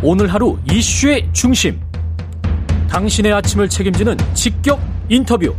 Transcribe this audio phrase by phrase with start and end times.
[0.00, 1.80] 오늘 하루 이슈의 중심.
[2.88, 5.52] 당신의 아침을 책임지는 직격 인터뷰.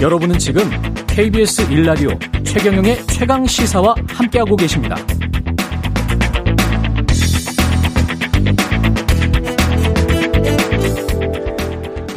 [0.00, 0.62] 여러분은 지금
[1.06, 2.10] KBS 일라디오
[2.44, 4.96] 최경영의 최강 시사와 함께하고 계십니다.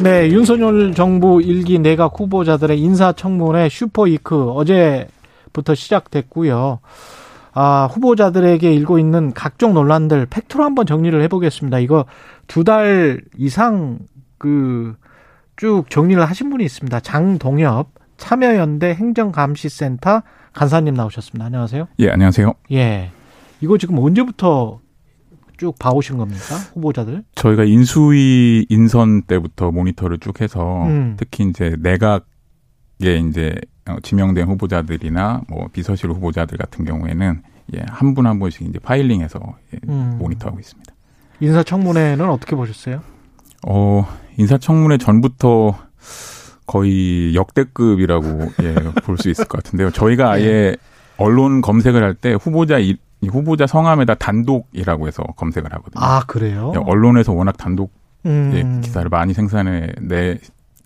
[0.02, 6.80] 네, 윤석열 정부 일기 내각 후보자들의 인사청문회 슈퍼이크 어제부터 시작됐고요.
[7.58, 11.78] 아, 후보자들에게 일고 있는 각종 논란들 팩트로 한번 정리를 해보겠습니다.
[11.78, 12.04] 이거
[12.46, 13.98] 두 달 이상
[14.38, 14.94] 그
[15.58, 17.00] 쭉 정리를 하신 분이 있습니다.
[17.00, 20.22] 장동엽 참여연대 행정감시센터
[20.52, 21.46] 간사님 나오셨습니다.
[21.46, 21.88] 안녕하세요.
[22.00, 22.52] 예, 안녕하세요.
[22.72, 23.10] 예.
[23.62, 24.80] 이거 지금 언제부터
[25.56, 26.56] 쭉 봐오신 겁니까?
[26.74, 27.22] 후보자들?
[27.36, 31.14] 저희가 인수위 인선 때부터 모니터를 쭉 해서 음.
[31.18, 32.26] 특히 이제 내각
[33.02, 33.54] 에 이제
[33.88, 37.42] 어, 지명된 후보자들이나 뭐 비서실 후보자들 같은 경우에는
[37.76, 39.38] 예, 한 분 한 분씩 이제 파일링해서
[39.74, 40.16] 예, 음.
[40.18, 40.92] 모니터하고 있습니다.
[41.40, 43.00] 인사청문회는 어떻게 보셨어요?
[43.66, 44.06] 어,
[44.38, 45.76] 인사청문회 전부터
[46.66, 48.26] 거의 역대급이라고
[48.62, 49.90] 예, 볼 수 있을 것 같은데요.
[49.90, 50.76] 저희가 아예
[51.18, 56.02] 언론 검색을 할 때 후보자 이, 이 후보자 성함에다 단독이라고 해서 검색을 하거든요.
[56.04, 56.72] 아, 그래요?
[56.74, 57.92] 예, 언론에서 워낙 단독
[58.24, 58.52] 음.
[58.54, 60.38] 예, 기사를 많이 생산해 내는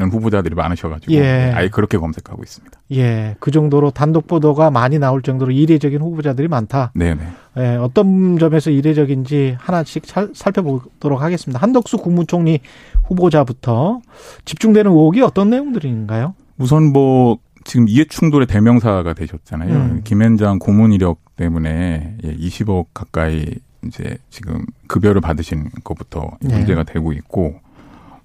[0.08, 1.52] 후보자들이 많으셔가지고 예.
[1.54, 2.80] 아예 그렇게 검색하고 있습니다.
[2.92, 6.92] 예, 그 정도로 단독 보도가 많이 나올 정도로 이례적인 후보자들이 많다.
[6.94, 7.20] 네네.
[7.58, 11.60] 예, 어떤 점에서 이례적인지 하나씩 살, 살펴보도록 하겠습니다.
[11.60, 12.60] 한덕수 국무총리
[13.04, 14.00] 후보자부터
[14.44, 16.34] 집중되는 의혹이 어떤 내용들인가요?
[16.58, 19.74] 우선 뭐 지금 이해 충돌의 대명사가 되셨잖아요.
[19.74, 20.00] 음.
[20.04, 23.46] 김현장 고문 이력 때문에 예, 20억 가까이
[23.86, 26.56] 이제 지금 급여를 받으신 것부터 네.
[26.56, 27.54] 문제가 되고 있고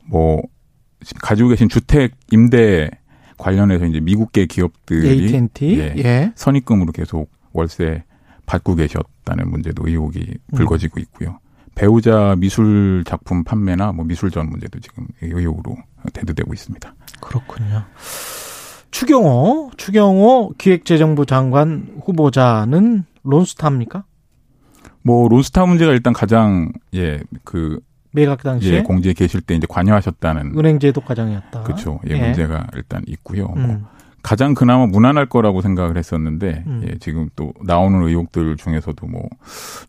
[0.06, 0.42] 뭐
[1.22, 2.90] 가지고 계신 주택 임대
[3.38, 5.80] 관련해서 이제 미국계 기업들이 AT&T.
[5.80, 5.94] 예.
[5.98, 6.32] 예.
[6.36, 8.04] 선입금으로 계속 월세
[8.46, 11.40] 받고 계셨다는 문제도 의혹이 불거지고 있고요.
[11.74, 15.76] 배우자 미술 작품 판매나 뭐 미술전 문제도 지금 의혹으로
[16.14, 16.96] 대두되고 있습니다.
[17.20, 17.84] 그렇군요.
[18.92, 24.06] 추경호, 추경호 기획재정부 장관 후보자는 론스타입니까?
[25.02, 27.80] 뭐 론스타 문제가 일단 가장 예 그
[28.16, 31.64] 매각 당시에 예, 공지에 계실 때 이제 관여하셨다는 은행제도 과장이었다.
[31.64, 32.00] 그렇죠.
[32.10, 32.20] 예, 예.
[32.20, 33.48] 문제가 일단 있고요.
[33.48, 33.86] 뭐 음.
[34.24, 36.86] 가장 그나마 무난할 거라고 생각을 했었는데 음.
[36.88, 39.22] 예, 지금 또 나오는 의혹들 중에서도 뭐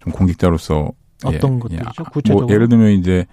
[0.00, 0.90] 좀 공직자로서
[1.24, 1.84] 어떤 예, 것들이죠?
[2.00, 2.46] 예, 구체적으로?
[2.46, 3.24] 뭐 예를 들면 이제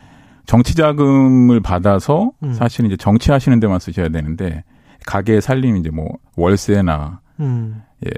[0.45, 2.53] 정치 자금을 받아서 음.
[2.53, 4.63] 사실 이제 정치하시는 데만 쓰셔야 되는데
[5.05, 7.81] 가게 살림 이제 뭐 월세나 음.
[8.05, 8.09] 예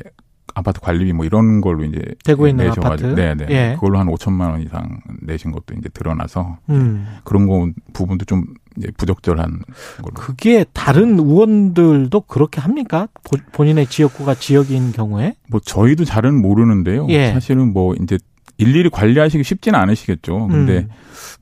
[0.55, 3.21] 아파트 관리비 뭐 이런 걸로 이제 대구에 있는 내셔가지고 아파트?
[3.21, 3.73] 네네 예.
[3.75, 7.05] 그걸로 한 5천만 원 이상 내신 것도 이제 드러나서 음.
[7.25, 8.45] 그런 거 부분도 좀
[8.77, 9.59] 이제 부적절한
[10.01, 13.07] 걸로 그게 다른 의원들도 그렇게 합니까?
[13.23, 15.35] 보- 본인의 지역구가 지역인 경우에?
[15.49, 17.05] 뭐 저희도 잘은 모르는데요.
[17.09, 17.31] 예.
[17.33, 18.17] 사실은 뭐 이제
[18.57, 20.47] 일일이 관리하시기 쉽지는 않으시겠죠.
[20.47, 20.89] 근데 음.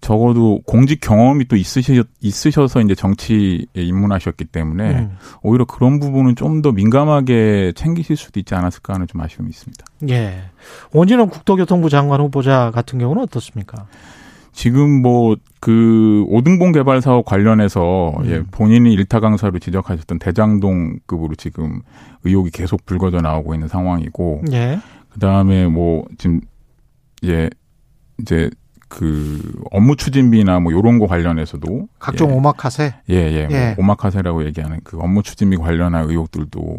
[0.02, 5.18] 적어도 공직 경험이 또 있으셔, 있으셔서 이제 정치에 입문하셨기 때문에 음.
[5.42, 9.86] 오히려 그런 부분은 좀 더 민감하게 챙기실 수도 있지 않았을까 하는 좀 아쉬움이 있습니다.
[10.10, 10.44] 예.
[10.94, 13.88] 원진원 국토교통부 장관 후보자 같은 경우는 어떻습니까?
[14.54, 18.26] 지금 뭐 그 오등봉 개발 사업 관련해서 음.
[18.26, 21.80] 예, 본인이 일타 강사로 지적하셨던 대장동급으로 지금
[22.26, 24.78] 의혹이 계속 불거져 나오고 있는 상황이고 예.
[25.14, 26.42] 그다음에 뭐 지금
[27.26, 27.50] 예
[28.20, 28.50] 이제
[28.88, 32.94] 그 업무 추진비나 뭐 요런 거 관련해서도 각종 예, 오마카세.
[33.10, 33.76] 예, 예, 뭐 예.
[33.78, 36.78] 오마카세라고 얘기하는 그 업무 추진비 관련한 의혹들도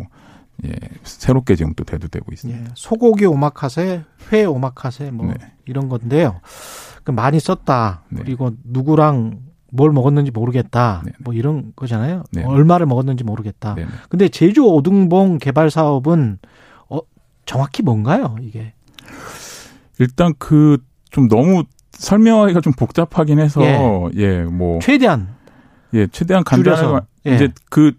[0.66, 0.72] 예,
[1.02, 2.60] 새롭게 지금 또 대두되고 있습니다.
[2.60, 2.68] 예.
[2.74, 5.34] 소고기 오마카세, 회 오마카세 뭐 네.
[5.66, 6.40] 이런 건데요.
[7.02, 8.04] 그 많이 썼다.
[8.10, 8.22] 네.
[8.22, 9.40] 그리고 누구랑
[9.72, 11.02] 뭘 먹었는지 모르겠다.
[11.04, 11.12] 네.
[11.18, 12.22] 뭐 이런 거잖아요.
[12.30, 12.44] 네.
[12.44, 13.74] 얼마를 먹었는지 모르겠다.
[13.74, 13.84] 네.
[13.84, 13.90] 네.
[14.08, 16.38] 근데 제주 오등봉 개발 사업은
[16.88, 17.00] 어,
[17.44, 18.72] 정확히 뭔가요, 이게?
[19.98, 20.78] 일단 그
[21.14, 21.62] 좀 너무
[21.92, 23.78] 설명하기가 좀 복잡하긴 해서 예.
[24.16, 25.28] 예, 뭐 최대한
[25.94, 26.42] 예, 최대한.
[26.42, 27.34] 간단하게 예.
[27.36, 27.92] 이제 그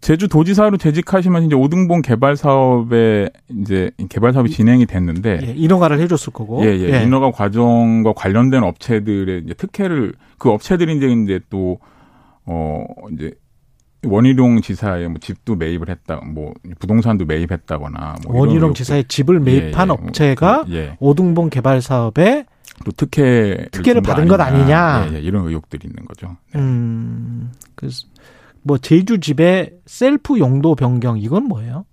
[0.00, 6.32] 제주 도지사로 재직하시면 이제 오등봉 개발 사업에 이제 개발 사업이 진행이 됐는데 예, 인허가를 해줬을
[6.32, 6.64] 거고.
[6.64, 7.04] 예, 예.
[7.04, 11.78] 인허가 과정과 관련된 업체들의 이제 특혜를 그 업체들이 이제 이제 또
[12.46, 13.32] 어, 이제
[14.02, 19.92] 원희룡 지사의 뭐 집도 매입을 했다, 뭐 부동산도 매입했다거나 뭐 원희룡 지사의 집을 매입한 예,
[19.92, 19.92] 예.
[19.92, 22.46] 업체가 그, 예, 오등봉 개발 사업에
[22.84, 25.08] 또 특혜 특혜를 받은 것 아니냐.
[25.10, 26.36] 예, 예, 이런 의혹들이 있는 거죠.
[26.54, 28.06] 음, 그래서
[28.62, 31.84] 뭐 제주 집의 셀프 용도 변경 이건 뭐예요?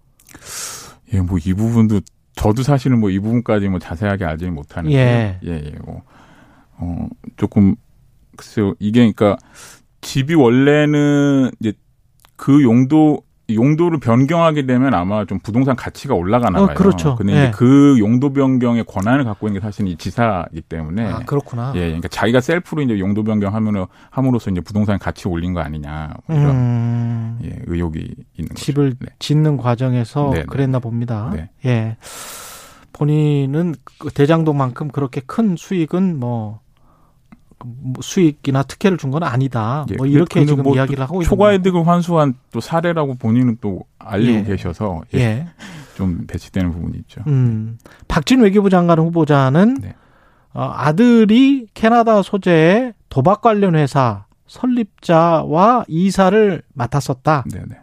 [1.13, 2.01] 예, 뭐 이 부분도
[2.35, 5.39] 저도 사실은 뭐 이 부분까지 뭐 자세하게 알지는 못하는데, 예.
[5.43, 6.03] 예, 예, 뭐,
[6.77, 7.75] 어, 조금,
[8.37, 9.35] 글쎄요, 이게 그러니까
[10.01, 11.73] 집이 원래는 이제
[12.37, 16.71] 그 용도, 용도를 변경하게 되면 아마 좀 부동산 가치가 올라가나 봐요.
[16.71, 17.15] 어, 그렇죠.
[17.15, 17.37] 근데 예.
[17.43, 21.73] 이제 그 용도 변경의 권한을 갖고 있는 게 사실은 이 지사이기 때문에 아, 그렇구나.
[21.75, 26.37] 예, 그러니까 자기가 셀프로 이제 용도 변경하면 함으로써 이제 부동산 가치 올린 거 아니냐 뭐
[26.37, 27.99] 이런 음, 예, 의혹이
[28.37, 28.65] 있는 거죠.
[28.65, 29.07] 집을 네.
[29.19, 30.45] 짓는 과정에서 네, 네.
[30.45, 31.31] 그랬나 봅니다.
[31.33, 31.49] 네.
[31.65, 31.97] 예.
[32.93, 36.59] 본인은 그 대장동만큼 그렇게 큰 수익은 뭐, 뭐
[38.01, 39.85] 수익이나 특혜를 준 건 아니다.
[39.91, 44.39] 예, 뭐 이렇게 지금 뭐 이야기를 하고 있는 초과이득을 환수한 또 사례라고 본인은 또 알리고
[44.39, 44.43] 예.
[44.43, 45.01] 계셔서.
[45.15, 45.47] 예, 예.
[45.95, 47.21] 좀 배치되는 부분이 있죠.
[47.27, 47.77] 음.
[48.07, 49.95] 박진 외교부 장관 후보자는 네.
[50.53, 57.43] 어, 아들이 캐나다 소재의 도박 관련 회사 설립자와 이사를 맡았었다.
[57.51, 57.77] 네, 네.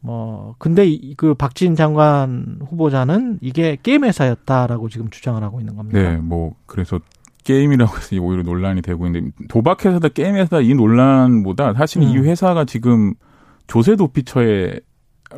[0.00, 5.98] 뭐 근데 이- 그 박진 장관 후보자는 이게 게임 회사였다라고 지금 주장을 하고 있는 겁니다.
[6.00, 6.98] 네, 뭐 그래서
[7.44, 12.24] 게임이라고 해서 오히려 논란이 되고 있는데 도박 회사다 게임 회사다 이 논란보다 사실 이 음.
[12.24, 13.14] 회사가 지금
[13.66, 14.80] 조세 도피처에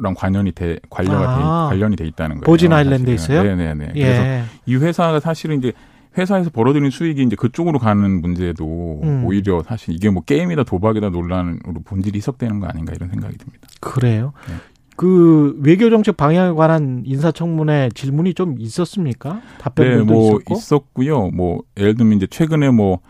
[0.01, 1.69] 랑 관련이 돼 관련이 아.
[1.71, 2.45] 돼, 관련이 돼 있다는 거예요.
[2.45, 3.15] 보진 아일랜드에.
[3.15, 3.43] 있어요?
[3.43, 3.91] 네, 네, 네.
[3.93, 4.45] 그래서 예.
[4.67, 5.73] 이 회사가 사실은 이제
[6.17, 9.25] 회사에서 벌어들이는 수익이 이제 그쪽으로 가는 문제도 음.
[9.25, 13.69] 오히려 사실 이게 뭐 게임이다 도박이다 논란으로 본질이 희석되는 거 아닌가 이런 생각이 듭니다.
[13.81, 14.33] 그래요.
[14.49, 14.55] 네.
[14.97, 19.41] 그 외교 정책 방향에 관한 인사청문회 질문이 좀 있었습니까?
[19.59, 20.55] 답변들도 네, 뭐 있었고.
[20.55, 21.29] 있었고요.
[21.31, 23.01] 뭐 예를 들면 이제 최근에 뭐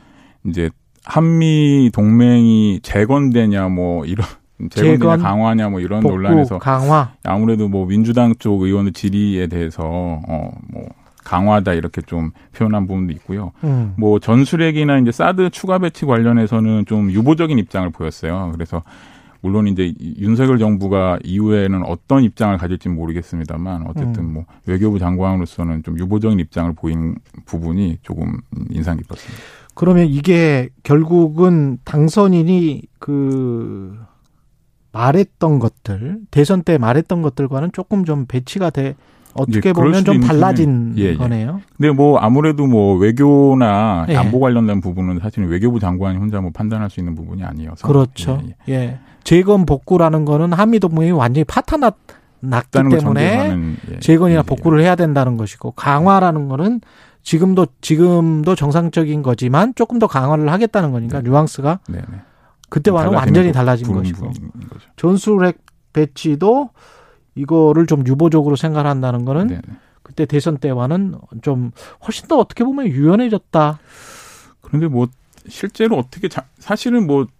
[0.47, 0.71] 이제
[1.05, 4.27] 한미 동맹이 재건되냐 뭐 이런
[4.71, 7.13] 재건되냐 재건, 강화냐 뭐 이런 복구 논란에서 강화.
[7.23, 10.89] 아무래도 뭐 민주당 쪽 의원의 질의에 대해서 어뭐
[11.23, 13.53] 강화다 이렇게 좀 표현한 부분도 있고요.
[13.65, 13.95] 음.
[13.97, 18.51] 뭐 전술핵이나 이제 사드 추가 배치 관련해서는 좀 유보적인 입장을 보였어요.
[18.55, 18.83] 그래서
[19.45, 24.33] 물론 이제 이- 윤석열 정부가 이후에는 어떤 입장을 가질지 는 모르겠습니다만 어쨌든 음.
[24.33, 28.39] 뭐 외교부 장관으로서는 좀 유보적인 입장을 보인 부분이 조금
[28.71, 29.43] 인상 깊었습니다.
[29.75, 33.99] 그러면 이게 결국은 당선인이 그
[34.93, 38.95] 말했던 것들 대선 때 말했던 것들과는 조금 좀 배치가 돼
[39.35, 41.15] 어떻게 예, 보면 좀 달라진 예, 예.
[41.17, 41.61] 거네요.
[41.77, 44.17] 근데 뭐 아무래도 뭐 외교나 예.
[44.17, 48.41] 안보 관련된 부분은 사실은 외교부 장관이 혼자 뭐 판단할 수 있는 부분이 아니어서 그렇죠.
[48.69, 48.75] 예, 예.
[48.75, 48.99] 예.
[49.25, 51.97] 재건 복구라는 거는 한미 동맹이 완전히 파탄났
[52.41, 56.81] 났기 있다는 걸 때문에 예, 재건이나 예, 복구를 해야 된다는 것이고 강화라는 거는
[57.23, 61.31] 지금도 지금도 정상적인 거지만 조금 더 강화를 하겠다는 거니까 네.
[61.31, 62.19] 뉘앙스가 네, 네.
[62.69, 64.31] 그때와는 완전히 부- 달라진 것이고.
[64.97, 65.59] 전술핵
[65.95, 66.71] 배치도
[67.35, 69.75] 이거를 좀 유보적으로 생각한다는 거는 네, 네.
[70.03, 71.71] 그때 대선 때와는 좀
[72.07, 73.79] 훨씬 더 어떻게 보면 유연해졌다.
[74.61, 75.07] 그런데 뭐
[75.49, 77.31] 실제로 어떻게 자, 사실은 뭐그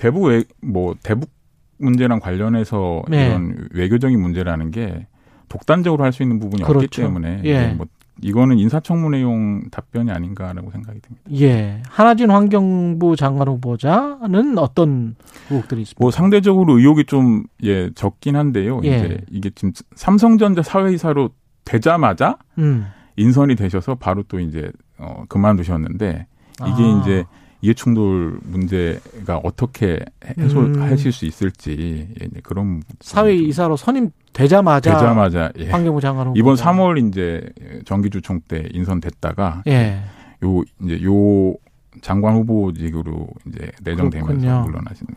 [0.00, 1.28] 대북 외, 뭐 대북
[1.76, 3.26] 문제랑 관련해서 네.
[3.26, 5.06] 이런 외교적인 문제라는 게
[5.50, 7.02] 독단적으로 할 수 있는 부분이 없기 그렇죠.
[7.02, 7.68] 때문에 예.
[7.68, 7.86] 뭐
[8.22, 11.30] 이거는 인사청문회용 답변이 아닌가라고 생각이 듭니다.
[11.40, 11.82] 예.
[11.88, 15.16] 하나진 환경부 장관 후보자는 어떤
[15.50, 16.02] 의혹들이 있습니까?
[16.02, 18.80] 뭐 상대적으로 의혹이 좀 예 적긴 한데요.
[18.84, 18.96] 예.
[18.96, 21.30] 이제 이게 지금 삼성전자 사회이사로
[21.66, 22.86] 되자마자 음.
[23.16, 26.26] 인선이 되셔서 바로 또 이제 어 그만두셨는데
[26.66, 27.00] 이게 아.
[27.02, 27.24] 이제
[27.62, 30.00] 이해충돌 문제가 어떻게
[30.38, 35.68] 해소하실 수 있을지 예, 그런 사회 이사로 선임되자마자 되자마자 예.
[35.70, 37.52] 환경부 장관 후보자 이번 3월 이제
[37.84, 40.00] 정기주총 때 인선됐다가 예.
[40.42, 41.54] 요 이제 요
[42.02, 44.62] 장관 후보직으로 이제 내정되면서.
[44.62, 45.14] 물러나시는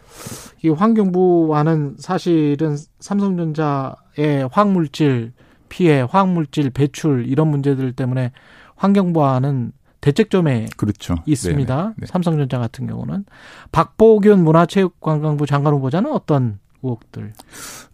[0.63, 5.33] 이 환경부와는 사실은 삼성전자의 화학물질
[5.69, 8.31] 피해, 화학물질 배출 이런 문제들 때문에
[8.75, 9.71] 환경부와는
[10.03, 11.15] 대책점에 그렇죠.
[11.25, 11.75] 있습니다.
[11.75, 11.93] 네네.
[11.97, 12.05] 네.
[12.05, 13.25] 삼성전자 같은 경우는
[13.71, 17.33] 박보균 문화체육관광부 장관 후보자는 어떤 의혹들?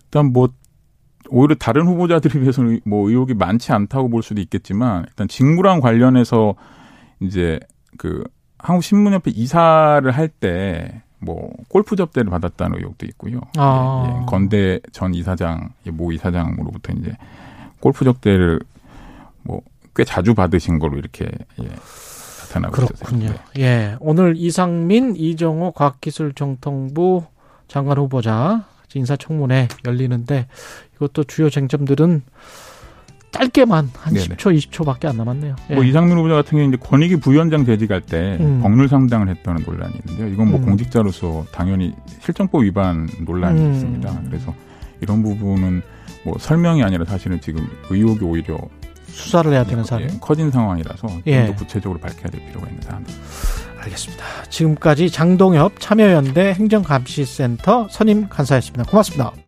[0.06, 0.50] 일단 뭐
[1.30, 6.56] 오히려 다른 후보자들에 비해서는 뭐 의혹이 많지 않다고 볼 수도 있겠지만 일단 직무랑 관련해서
[7.20, 7.60] 이제
[7.98, 8.24] 그
[8.58, 13.42] 한국 신문협회 이사를 할 때 뭐 골프 접대를 받았다는 의혹도 있고요.
[13.58, 14.06] 아.
[14.08, 14.26] 예, 예.
[14.26, 17.14] 건대 전 이사장 예, 모 이사장으로부터 이제
[17.80, 18.79] 골프 접대를 뭐
[19.96, 21.26] 꽤 자주 받으신 걸로 이렇게
[21.62, 21.68] 예,
[22.42, 23.26] 나타나고 그렇군요.
[23.26, 23.38] 있어요.
[23.56, 23.62] 네.
[23.62, 23.96] 예.
[24.00, 27.24] 오늘 이상민, 이정호 과학기술정통부
[27.68, 30.48] 장관 후보자 인사청문회 열리는데
[30.96, 32.24] 이것도 주요 쟁점들은
[33.32, 34.26] 짧게만 한 네네.
[34.26, 35.56] 10초, 20초밖에 안 남았네요.
[35.70, 35.76] 예.
[35.76, 38.60] 뭐 이상민 후보자 같은 경우는 이제 권익위 부위원장 재직할 때 음.
[38.62, 40.34] 법률 상담을 했다는 논란이 있는데요.
[40.34, 40.66] 이건 뭐 음.
[40.66, 43.74] 공직자로서 당연히 실정법 위반 논란이 음.
[43.74, 44.22] 있습니다.
[44.26, 44.56] 그래서
[45.02, 45.84] 이런 부분은
[46.24, 48.58] 뭐 설명이 아니라 사실은 지금 의혹이 오히려
[49.20, 50.06] 수사를 해야 되는 사례.
[50.06, 51.46] 예, 커진 상황이라서 예.
[51.46, 53.20] 좀더 구체적으로 밝혀야 될 필요가 있는 사안입니다.
[53.82, 54.26] 알겠습니다.
[54.50, 58.84] 지금까지 장동엽 참여연대 행정감시센터 선임 간사였습니다.
[58.84, 59.32] 고맙습니다.